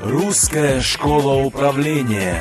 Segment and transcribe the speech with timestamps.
[0.00, 2.40] Русская школа управления.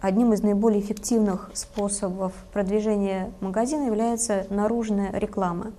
[0.00, 5.72] Одним из наиболее эффективных способов продвижения магазина является наружная реклама.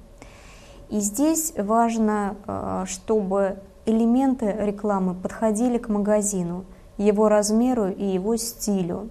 [0.89, 6.63] И здесь важно, э, чтобы элементы рекламы подходили к магазину,
[6.97, 9.09] его размеру и его стилю.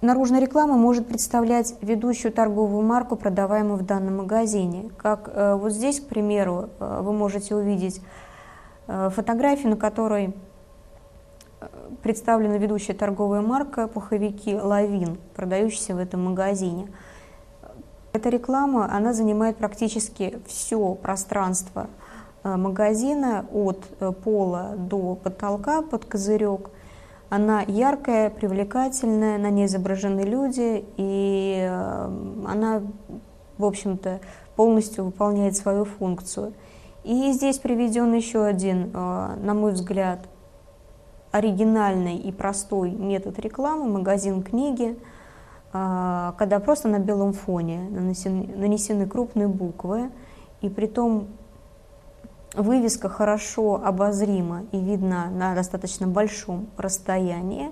[0.00, 4.90] Э, наружная реклама может представлять ведущую торговую марку, продаваемую в данном магазине.
[4.96, 8.00] Как э, вот здесь, к примеру, вы можете увидеть
[8.86, 10.32] фотографию, на которой
[12.02, 16.88] представлена ведущая торговая марка «Пуховики Лавин», продающаяся в этом магазине.
[18.16, 21.88] Эта реклама, она занимает практически все пространство
[22.44, 26.70] э, магазина от э, пола до потолка под козырек.
[27.28, 32.82] Она яркая, привлекательная, на ней изображены люди, и э, она,
[33.58, 34.20] в общем-то,
[34.54, 36.52] полностью выполняет свою функцию.
[37.04, 40.26] И здесь приведен еще один, на мой взгляд,
[41.36, 44.98] оригинальный и простой метод рекламы, магазин книги,
[45.72, 50.10] а, когда просто на белом фоне нанесены, нанесены крупные буквы,
[50.62, 51.28] и при том
[52.56, 57.70] вывеска хорошо обозрима и видна на достаточно большом расстоянии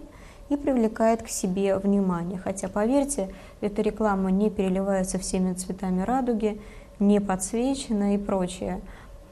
[0.49, 2.39] и привлекает к себе внимание.
[2.39, 6.61] Хотя, поверьте, эта реклама не переливается всеми цветами радуги,
[6.99, 8.81] не подсвечена и прочее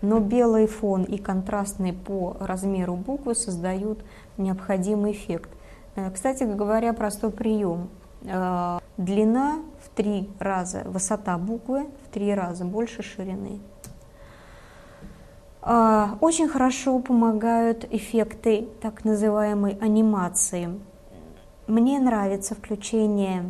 [0.02, 4.04] но белый фон и контрастные по размеру буквы создают
[4.36, 5.48] необходимый эффект.
[5.94, 7.88] Э, кстати говоря, простой прием.
[8.22, 13.60] Э, длина в три раза, высота буквы в три раза больше ширины.
[15.62, 20.80] Э, очень хорошо помогают эффекты так называемой анимации.
[21.66, 23.44] Мне нравится включение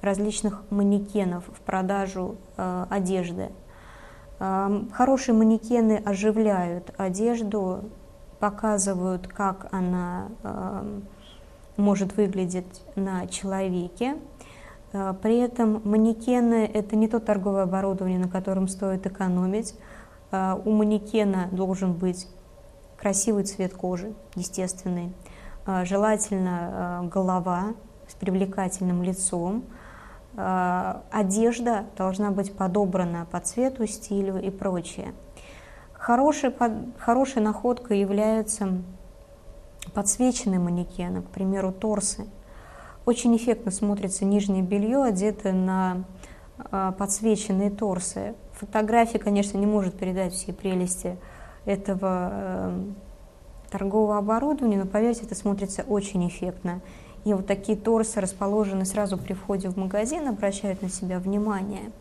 [0.00, 3.50] различных манекенов в продажу одежды.
[4.38, 7.90] Хорошие манекены оживляют одежду,
[8.38, 10.28] показывают, как она
[11.78, 14.16] может выглядеть на человеке.
[14.92, 19.74] А, при этом манекены– это не то торговое оборудование, на котором стоит экономить.
[20.30, 22.28] А, у манекена должен быть
[22.96, 25.12] красивый цвет кожи, естественный,
[25.66, 27.74] а, желательно голова
[28.08, 29.64] с привлекательным лицом–
[30.40, 35.12] Э, одежда должна быть подобрана по цвету, стилю и прочее.
[35.92, 36.54] Хорошей,
[36.98, 38.68] хорошей находкой являются
[39.94, 42.26] подсвеченные манекены, к примеру, торсы.
[43.04, 46.17] Очень эффектно смотрится нижнее белье, одетое на э,
[46.98, 48.34] подсвеченные торсы.
[48.52, 51.16] Фотография, конечно, не может передать все прелести
[51.64, 52.82] этого э,
[53.70, 56.80] торгового оборудования, но поверьте, это смотрится очень эффектно.
[57.24, 61.92] И вот такие торсы расположены сразу при входе в магазин, обращают на себя внимание.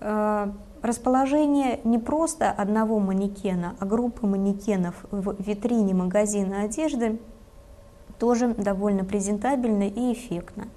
[0.00, 0.50] Э,
[0.82, 7.20] расположение не просто одного манекена, а группы манекенов в витрине магазина одежды
[8.18, 10.68] тоже довольно презентабельно и эффектно.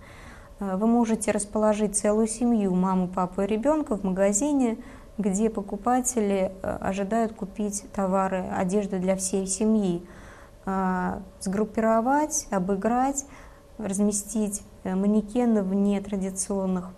[0.59, 4.77] Э, вы можете расположить целую семью, маму, папу и ребенка в магазине,
[5.17, 10.05] где покупатели э, ожидают купить товары, одежды для всей семьи.
[10.67, 13.25] А, сгруппировать, обыграть,
[13.77, 16.89] разместить э, манекены в нетрадиционных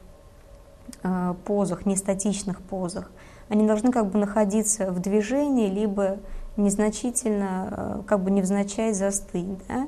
[1.44, 3.12] позах, нестатичных позах.
[3.50, 6.18] Они должны как бы находиться в движении, либо
[6.58, 9.88] незначительно, э, как бы невзначай застыть да,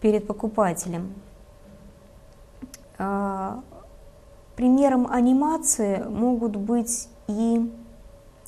[0.00, 1.14] перед покупателем.
[3.02, 3.62] А,
[4.56, 7.72] примером анимации могут быть и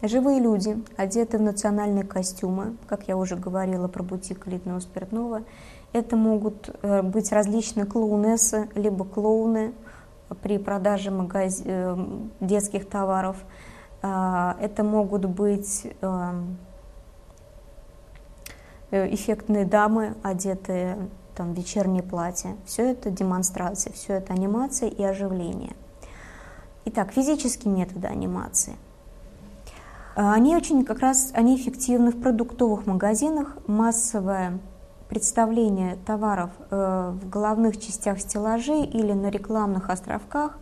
[0.04, 5.42] Живые люди, одеты в национальные костюмы, как я уже говорила про бутик элитного спиртного.
[5.92, 9.74] Это могут э, быть различные клоунессы, либо клоуны
[10.42, 11.62] при продаже магаз...
[11.64, 11.96] Э,
[12.40, 13.36] детских товаров.
[14.02, 16.42] А, это могут быть э,
[18.90, 20.98] эффектные дамы, одетые
[21.34, 22.56] там, вечернее платье.
[22.64, 25.74] Все это демонстрация, все это анимация и оживление.
[26.84, 28.76] Итак, физические методы анимации–
[30.14, 33.56] а, они очень как раз они эффективны в продуктовых магазинах.
[33.66, 34.58] Массовое
[35.08, 40.56] представление товаров э, в головных частях стеллажей или на рекламных островках,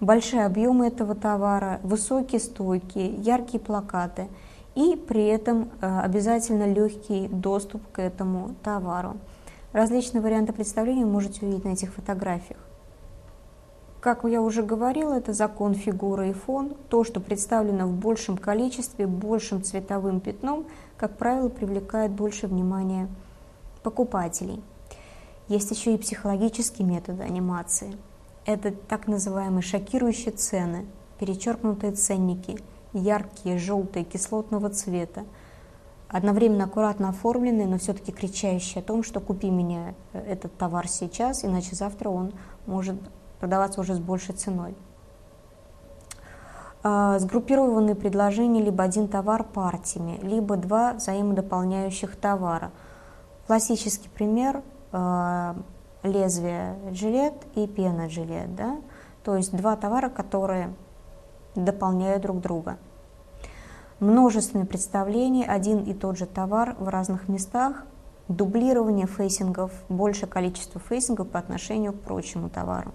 [0.00, 4.26] большие объемы этого товара, высокие стойки, яркие плакаты
[4.74, 9.16] и при этом э, обязательно легкий доступ к этому товару.
[9.74, 12.60] Различные варианты представления вы можете увидеть на этих фотографиях.
[14.00, 16.76] Как я уже говорила, это закон фигуры и фон.
[16.88, 20.66] То, что представлено в большем количестве, большим цветовым пятном,
[20.96, 23.08] как правило, привлекает больше внимания
[23.82, 24.62] покупателей.
[25.48, 27.96] Есть еще и психологические методы анимации.
[28.46, 30.86] Это так называемые шокирующие цены,
[31.18, 32.60] перечеркнутые ценники,
[32.92, 35.24] яркие, желтые, кислотного цвета,
[36.14, 41.44] одновременно аккуратно оформленные, но все-таки кричащие о том, что купи меня э, этот товар сейчас,
[41.44, 42.32] иначе завтра он
[42.66, 42.94] может
[43.40, 44.76] продаваться уже с большей ценой.
[46.84, 52.70] А, сгруппированные предложения либо один товар партиями, либо два взаимодополняющих товара.
[53.48, 54.62] Классический пример
[54.92, 55.56] а,
[56.04, 58.76] лезвие жилет и пена жилет, да?
[59.24, 60.72] то есть два товара, которые
[61.56, 62.78] дополняют друг друга.
[64.00, 67.84] Множественные представления, один и тот же товар в разных местах,
[68.28, 72.92] дублирование фейсингов, большее количество фейсингов по отношению к прочему товару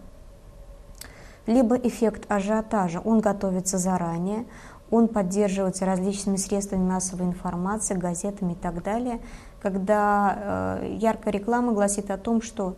[1.50, 3.00] либо эффект ажиотажа.
[3.00, 4.46] Он готовится заранее,
[4.92, 9.20] он поддерживается различными средствами массовой информации, газетами и так далее,
[9.60, 12.76] когда э, яркая реклама гласит о том, что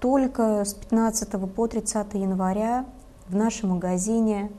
[0.00, 2.86] только с 15 по 30 января
[3.28, 4.50] в нашем магазине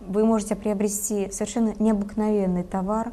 [0.00, 3.12] вы можете приобрести совершенно необыкновенный товар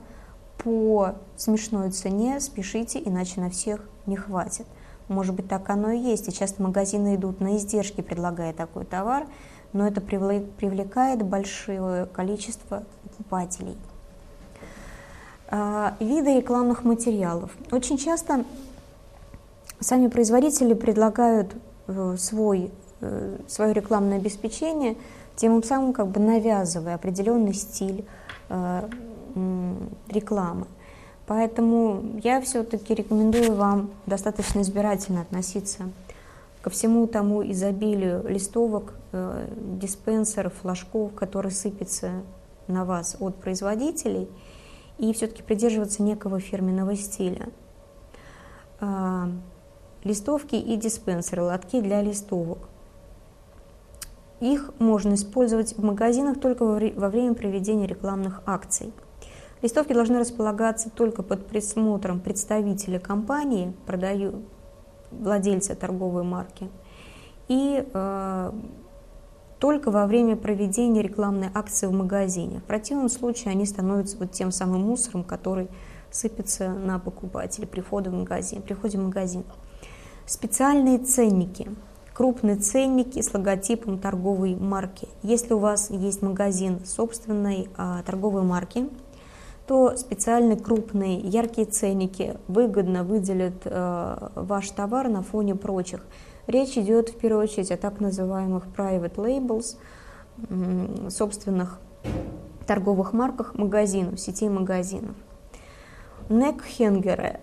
[0.58, 4.66] по смешной цене, спешите, иначе на всех не хватит.
[5.08, 6.28] Может быть, так оно и есть.
[6.28, 9.28] И часто магазины идут на издержки, предлагая такой товар,
[9.74, 13.78] но это привлекает большое количество покупателей.
[15.50, 17.52] А, виды рекламных материалов.
[17.72, 18.46] Очень часто
[19.80, 21.56] сами производители предлагают
[21.88, 22.72] э, свой,
[23.02, 24.96] э, свое рекламное обеспечение,
[25.36, 28.06] тем самым как бы навязывая определенный стиль
[28.50, 28.90] э,
[30.10, 30.68] рекламы.
[31.26, 35.90] Поэтому я все-таки рекомендую вам достаточно избирательно относиться
[36.62, 39.48] ко всему тому изобилию листовок, э,
[39.82, 42.12] диспенсеров, флажков, которые сыпятся
[42.68, 44.30] на вас от производителей,
[44.98, 47.50] и все-таки придерживаться некого фирменного стиля.
[48.80, 49.28] Э,
[50.04, 52.70] листовки и диспенсеры, лотки для листовок.
[54.44, 58.94] Их можно использовать в магазинах только во время проведения рекламных акций–
[59.64, 64.44] Листовки должны располагаться только под присмотром представителя компании, продаю,
[65.10, 66.70] владельца торговой марки,
[67.48, 68.52] и э,
[69.60, 72.60] только во время проведения рекламной акции в магазине.
[72.60, 75.70] В противном случае они становятся вот тем самым мусором, который
[76.12, 78.62] сыпется на покупателя при входе в магазин.
[78.62, 79.46] При входе в магазин.
[80.26, 81.70] Специальные ценники.
[82.14, 85.08] Крупные ценники с логотипом торговой марки.
[85.24, 88.88] Если у вас есть магазин собственной а, торговой марки,
[89.68, 96.06] то специальные крупные яркие ценники выгодно выделят э, ваш товар на фоне прочих.
[96.48, 99.78] Речь идет в первую очередь о так называемых private labels,
[101.10, 101.80] собственных
[102.68, 105.16] торговых марках магазинов, сетей магазинов.
[106.30, 107.40] Некхенгеры,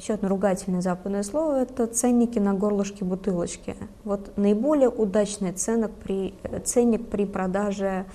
[0.00, 3.76] еще одно ругательное западное слово, это ценники на горлышке бутылочки.
[4.04, 8.06] Вот наиболее удачный ценник при, э, ценник при продаже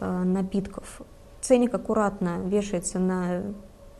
[0.00, 1.02] э, напитков.
[1.40, 3.42] Ценник аккуратно вешается на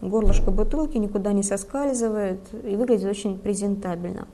[0.00, 4.26] горлышко бутылки, никуда не соскальзывает и выглядит очень презентабельно.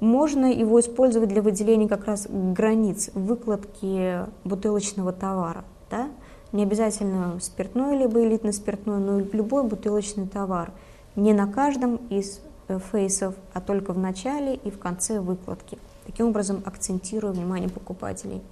[0.00, 5.64] Можно его использовать для выделения как раз границ выкладки бутылочного товара.
[5.92, 6.08] Да?
[6.50, 10.72] Не обязательно спиртное, либо элитный спиртное, но любой бутылочный товар.
[11.16, 15.78] Не на каждом из э, фейсов, а только в начале и в конце выкладки.
[16.06, 18.42] Таким образом, акцентируя внимание покупателей.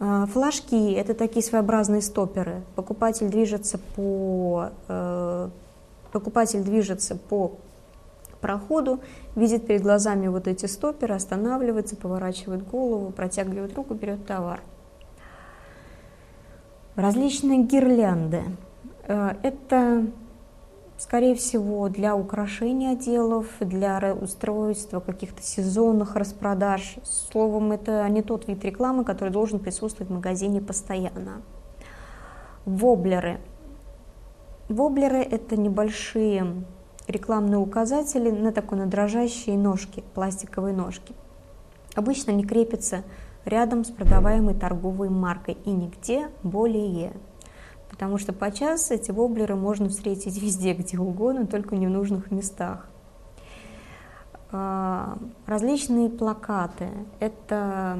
[0.00, 2.62] А, флажки– это такие своеобразные стоперы.
[2.74, 5.48] Покупатель движется по, э,
[6.10, 7.52] покупатель движется по
[8.40, 8.98] проходу,
[9.36, 14.60] видит перед глазами вот эти стоперы, останавливается, поворачивает голову, протягивает руку, берет товар.
[16.96, 18.42] Различные гирлянды.
[19.06, 20.06] Э, это
[21.02, 26.94] скорее всего, для украшения отделов, для устройства каких-то сезонных распродаж.
[27.02, 31.42] Словом, это не тот вид рекламы, который должен присутствовать в магазине постоянно.
[32.64, 33.40] Воблеры.
[34.68, 36.64] Воблеры– это небольшие
[37.08, 41.14] рекламные указатели на такой на дрожащие ножки, пластиковые ножки.
[41.96, 43.02] Обычно они крепятся
[43.44, 47.12] рядом с продаваемой торговой маркой и нигде более
[47.92, 52.88] потому что подчас эти воблеры можно встретить везде, где угодно, только не в нужных местах.
[54.50, 56.88] А, различные плакаты.
[57.20, 57.98] Это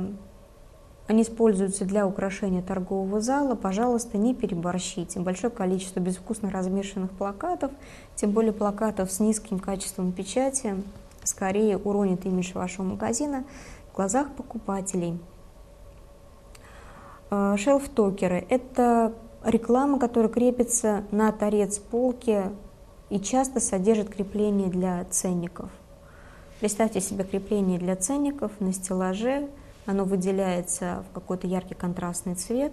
[1.06, 3.54] они используются для украшения торгового зала.
[3.54, 5.20] Пожалуйста, не переборщите.
[5.20, 7.70] Большое количество безвкусно размешанных плакатов,
[8.14, 10.82] тем более плакатов с низким качеством печати,
[11.22, 13.44] скорее уронит имидж вашего магазина
[13.92, 15.20] в глазах покупателей.
[17.30, 22.50] А, шелф-токеры– это реклама, которая крепится на торец полки
[23.10, 25.70] и часто содержит крепление для ценников.
[26.60, 29.48] Представьте себе крепление для ценников на стеллаже,
[29.84, 32.72] оно выделяется в какой-то яркий контрастный цвет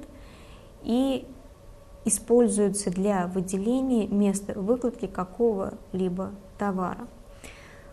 [0.84, 1.28] и
[2.06, 7.08] используется для выделения места выкладки какого-либо товара.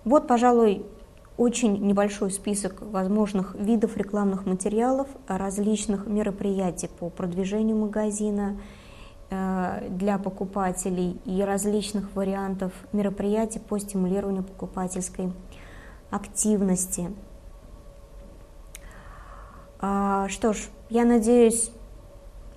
[0.05, 0.87] Вот, пожалуй,
[1.37, 8.59] очень небольшой список возможных видов рекламных материалов, различных мероприятий по продвижению магазина
[9.31, 15.33] э, для покупателей и различных вариантов мероприятий по стимулированию покупательской
[16.11, 17.11] активности.
[19.79, 21.71] А, что ж, я надеюсь,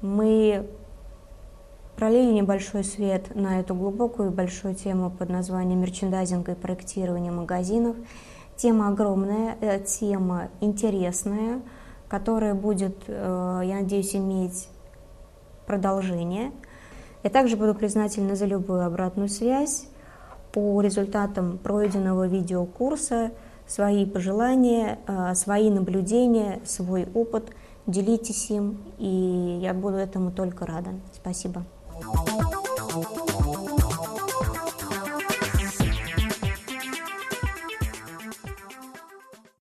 [0.01, 0.67] мы
[1.97, 7.97] пролили небольшой свет на эту глубокую и большую тему под названием мерчендайзинга и проектирования магазинов.
[8.61, 11.61] Тема огромная, э, тема интересная,
[12.09, 14.67] которая будет, э, я надеюсь, иметь
[15.65, 16.51] продолжение.
[17.23, 19.87] Я также буду признательна за любую обратную связь
[20.51, 23.31] по результатам пройденного видеокурса,
[23.65, 27.51] свои пожелания, э, свои наблюдения, свой опыт.
[27.87, 30.89] Делитесь им, и я буду этому только рада.
[31.13, 31.63] Спасибо.